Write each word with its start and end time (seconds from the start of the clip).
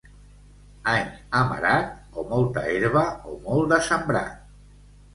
Any 0.93 1.05
amarat, 1.41 1.93
o 2.15 2.25
molta 2.33 2.65
herba 2.73 3.07
o 3.35 3.39
molt 3.47 3.73
de 3.77 3.83
sembrat. 3.93 4.63